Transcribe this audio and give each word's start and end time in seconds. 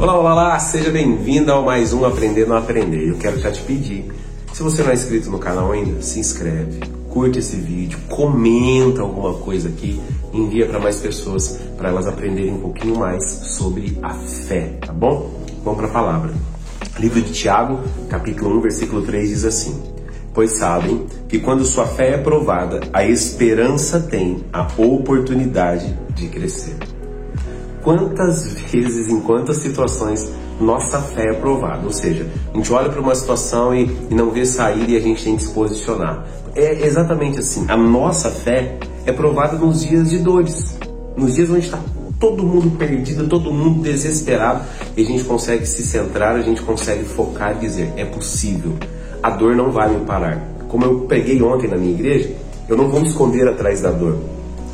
Olá, 0.00 0.18
olá, 0.18 0.32
olá, 0.32 0.58
seja 0.58 0.90
bem-vindo 0.90 1.52
ao 1.52 1.62
mais 1.62 1.92
um 1.92 2.06
Aprender 2.06 2.46
Não 2.46 2.56
Aprender. 2.56 3.06
Eu 3.06 3.18
quero 3.18 3.38
já 3.38 3.52
te 3.52 3.60
pedir, 3.60 4.10
se 4.50 4.62
você 4.62 4.82
não 4.82 4.88
é 4.88 4.94
inscrito 4.94 5.30
no 5.30 5.38
canal 5.38 5.72
ainda, 5.72 6.00
se 6.00 6.18
inscreve, 6.18 6.80
curte 7.10 7.38
esse 7.38 7.56
vídeo, 7.56 7.98
comenta 8.08 9.02
alguma 9.02 9.34
coisa 9.34 9.68
aqui, 9.68 10.00
envia 10.32 10.64
para 10.64 10.78
mais 10.78 10.96
pessoas, 10.96 11.60
para 11.76 11.90
elas 11.90 12.06
aprenderem 12.06 12.54
um 12.54 12.60
pouquinho 12.60 12.98
mais 12.98 13.22
sobre 13.28 13.98
a 14.02 14.14
fé, 14.14 14.78
tá 14.80 14.90
bom? 14.90 15.30
Vamos 15.62 15.80
para 15.80 15.88
a 15.88 15.92
palavra. 15.92 16.32
Livro 16.98 17.20
de 17.20 17.32
Tiago, 17.34 17.80
capítulo 18.08 18.56
1, 18.56 18.60
versículo 18.62 19.02
3 19.02 19.28
diz 19.28 19.44
assim: 19.44 19.82
Pois 20.32 20.52
sabem 20.52 21.04
que 21.28 21.40
quando 21.40 21.62
sua 21.66 21.86
fé 21.86 22.14
é 22.14 22.16
provada, 22.16 22.80
a 22.90 23.04
esperança 23.04 24.00
tem 24.00 24.46
a 24.50 24.66
oportunidade 24.78 25.94
de 26.14 26.26
crescer. 26.28 26.78
Quantas 27.82 28.46
vezes, 28.52 29.08
em 29.08 29.20
quantas 29.20 29.56
situações, 29.56 30.30
nossa 30.60 31.00
fé 31.00 31.30
é 31.30 31.32
provada? 31.32 31.86
Ou 31.86 31.92
seja, 31.92 32.26
a 32.52 32.56
gente 32.56 32.70
olha 32.72 32.90
para 32.90 33.00
uma 33.00 33.14
situação 33.14 33.74
e, 33.74 33.84
e 34.10 34.14
não 34.14 34.30
vê 34.30 34.44
saída 34.44 34.90
e 34.90 34.96
a 34.96 35.00
gente 35.00 35.24
tem 35.24 35.36
que 35.36 35.42
se 35.42 35.50
posicionar. 35.50 36.26
É 36.54 36.86
exatamente 36.86 37.38
assim. 37.38 37.64
A 37.68 37.76
nossa 37.76 38.30
fé 38.30 38.76
é 39.06 39.12
provada 39.12 39.56
nos 39.56 39.80
dias 39.80 40.10
de 40.10 40.18
dores, 40.18 40.76
nos 41.16 41.34
dias 41.34 41.48
onde 41.48 41.60
está 41.60 41.78
todo 42.18 42.42
mundo 42.42 42.76
perdido, 42.76 43.26
todo 43.26 43.50
mundo 43.50 43.82
desesperado, 43.82 44.62
e 44.94 45.02
a 45.02 45.06
gente 45.06 45.24
consegue 45.24 45.64
se 45.64 45.82
centrar, 45.82 46.36
a 46.36 46.42
gente 46.42 46.60
consegue 46.60 47.04
focar 47.04 47.56
e 47.56 47.60
dizer: 47.60 47.92
é 47.96 48.04
possível, 48.04 48.74
a 49.22 49.30
dor 49.30 49.56
não 49.56 49.72
vai 49.72 49.88
me 49.88 50.04
parar. 50.04 50.38
Como 50.68 50.84
eu 50.84 51.00
preguei 51.00 51.42
ontem 51.42 51.66
na 51.66 51.76
minha 51.76 51.92
igreja, 51.92 52.30
eu 52.68 52.76
não 52.76 52.90
vou 52.90 53.00
me 53.00 53.08
esconder 53.08 53.48
atrás 53.48 53.80
da 53.80 53.90
dor. 53.90 54.18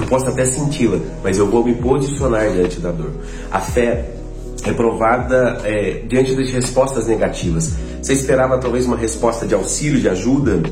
Eu 0.00 0.06
posso 0.06 0.26
até 0.28 0.46
senti-la, 0.46 0.98
mas 1.22 1.36
eu 1.36 1.46
vou 1.46 1.62
me 1.62 1.74
posicionar 1.74 2.50
diante 2.50 2.80
da 2.80 2.90
dor. 2.90 3.10
A 3.50 3.60
fé 3.60 4.06
é 4.64 4.72
provada 4.72 5.60
é, 5.62 6.02
diante 6.08 6.34
de 6.34 6.50
respostas 6.50 7.06
negativas. 7.06 7.74
Você 8.02 8.14
esperava 8.14 8.58
talvez 8.58 8.86
uma 8.86 8.96
resposta 8.96 9.46
de 9.46 9.54
auxílio, 9.54 10.00
de 10.00 10.08
ajuda, 10.08 10.62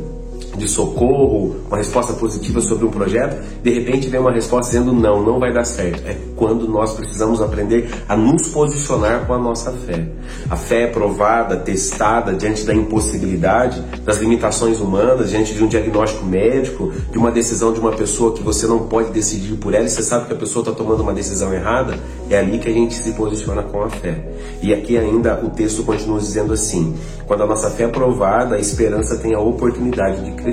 de 0.58 0.68
socorro, 0.68 1.56
uma 1.68 1.78
resposta 1.78 2.12
positiva 2.12 2.60
sobre 2.60 2.84
um 2.84 2.90
projeto, 2.90 3.42
de 3.62 3.70
repente 3.70 4.08
vem 4.08 4.20
uma 4.20 4.32
resposta 4.32 4.72
dizendo 4.72 4.92
não, 4.92 5.22
não 5.22 5.38
vai 5.38 5.52
dar 5.52 5.64
certo. 5.64 6.06
É 6.06 6.16
quando 6.38 6.68
nós 6.68 6.94
precisamos 6.94 7.42
aprender 7.42 7.90
a 8.08 8.16
nos 8.16 8.48
posicionar 8.48 9.26
com 9.26 9.34
a 9.34 9.38
nossa 9.38 9.72
fé. 9.72 10.08
A 10.48 10.56
fé 10.56 10.82
é 10.82 10.86
provada, 10.86 11.56
testada 11.56 12.32
diante 12.32 12.64
da 12.64 12.72
impossibilidade, 12.72 13.80
das 14.04 14.18
limitações 14.18 14.80
humanas, 14.80 15.30
diante 15.30 15.52
de 15.52 15.64
um 15.64 15.66
diagnóstico 15.66 16.24
médico, 16.24 16.92
de 17.10 17.18
uma 17.18 17.32
decisão 17.32 17.72
de 17.72 17.80
uma 17.80 17.90
pessoa 17.90 18.32
que 18.34 18.42
você 18.42 18.66
não 18.66 18.86
pode 18.86 19.10
decidir 19.10 19.56
por 19.56 19.74
ela 19.74 19.84
e 19.84 19.90
você 19.90 20.02
sabe 20.02 20.26
que 20.26 20.32
a 20.32 20.36
pessoa 20.36 20.62
está 20.62 20.72
tomando 20.72 21.02
uma 21.02 21.12
decisão 21.12 21.52
errada. 21.52 21.98
É 22.30 22.38
ali 22.38 22.58
que 22.58 22.68
a 22.68 22.72
gente 22.72 22.94
se 22.94 23.12
posiciona 23.12 23.62
com 23.62 23.82
a 23.82 23.90
fé. 23.90 24.32
E 24.62 24.72
aqui 24.72 24.96
ainda 24.96 25.40
o 25.42 25.50
texto 25.50 25.82
continua 25.82 26.20
dizendo 26.20 26.52
assim: 26.52 26.94
quando 27.26 27.42
a 27.42 27.46
nossa 27.46 27.70
fé 27.70 27.84
é 27.84 27.88
provada, 27.88 28.56
a 28.56 28.60
esperança 28.60 29.16
tem 29.18 29.34
a 29.34 29.40
oportunidade 29.40 30.24
de 30.24 30.32
crescer. 30.32 30.47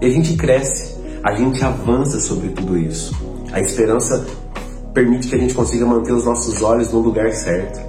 E 0.00 0.06
a 0.06 0.10
gente 0.10 0.34
cresce, 0.36 0.94
a 1.22 1.34
gente 1.34 1.62
avança 1.64 2.18
sobre 2.20 2.48
tudo 2.48 2.76
isso. 2.78 3.14
A 3.52 3.60
esperança 3.60 4.26
permite 4.92 5.28
que 5.28 5.34
a 5.34 5.38
gente 5.38 5.54
consiga 5.54 5.86
manter 5.86 6.12
os 6.12 6.24
nossos 6.24 6.62
olhos 6.62 6.92
no 6.92 7.00
lugar 7.00 7.32
certo, 7.32 7.80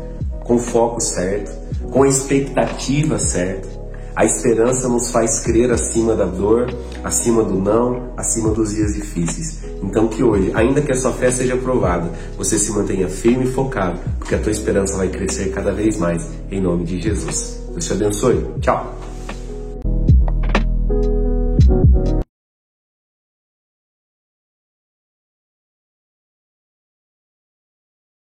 com 0.44 0.56
o 0.56 0.60
foco 0.60 1.00
certo, 1.02 1.52
com 1.90 2.04
a 2.04 2.08
expectativa 2.08 3.18
certa. 3.20 3.84
A 4.16 4.26
esperança 4.26 4.88
nos 4.88 5.10
faz 5.10 5.40
crer 5.40 5.72
acima 5.72 6.16
da 6.16 6.26
dor, 6.26 6.72
acima 7.04 7.44
do 7.44 7.56
não, 7.56 8.14
acima 8.16 8.52
dos 8.52 8.70
dias 8.70 8.94
difíceis. 8.94 9.60
Então 9.82 10.08
que 10.08 10.24
hoje, 10.24 10.52
ainda 10.54 10.82
que 10.82 10.92
a 10.92 10.96
sua 10.96 11.12
fé 11.12 11.32
seja 11.32 11.58
provada, 11.58 12.12
você 12.38 12.60
se 12.60 12.72
mantenha 12.72 13.10
firme 13.10 13.46
e 13.46 13.52
focado, 13.52 14.00
porque 14.20 14.36
a 14.36 14.40
tua 14.40 14.52
esperança 14.52 14.98
vai 14.98 15.08
crescer 15.08 15.52
cada 15.52 15.72
vez 15.72 15.98
mais, 15.98 16.30
em 16.52 16.62
nome 16.62 16.86
de 16.86 17.02
Jesus. 17.02 17.60
Deus 17.72 17.86
te 17.86 17.94
abençoe. 17.94 18.46
Tchau! 18.62 19.13